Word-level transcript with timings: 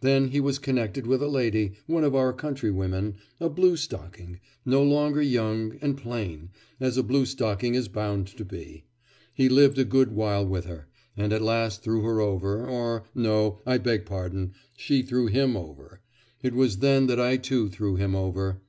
Then 0.00 0.30
he 0.32 0.40
was 0.40 0.58
connected 0.58 1.06
with 1.06 1.22
a 1.22 1.28
lady, 1.28 1.74
one 1.86 2.02
of 2.02 2.12
our 2.12 2.32
countrywomen, 2.32 3.14
a 3.38 3.48
bluestocking, 3.48 4.40
no 4.64 4.82
longer 4.82 5.22
young, 5.22 5.78
and 5.80 5.96
plain, 5.96 6.50
as 6.80 6.96
a 6.98 7.04
bluestocking 7.04 7.76
is 7.76 7.86
bound 7.86 8.26
to 8.26 8.44
be. 8.44 8.82
He 9.32 9.48
lived 9.48 9.78
a 9.78 9.84
good 9.84 10.10
while 10.10 10.44
with 10.44 10.64
her, 10.64 10.88
and 11.16 11.32
at 11.32 11.40
last 11.40 11.84
threw 11.84 12.02
her 12.02 12.20
over 12.20 12.66
or 12.66 13.04
no, 13.14 13.60
I 13.64 13.78
beg 13.78 14.06
pardon, 14.06 14.54
she 14.76 15.02
threw 15.02 15.26
him 15.26 15.56
over. 15.56 16.00
It 16.42 16.54
was 16.54 16.78
then 16.78 17.06
that 17.06 17.20
I 17.20 17.36
too 17.36 17.68
threw 17.68 17.94
him 17.94 18.16
over. 18.16 18.60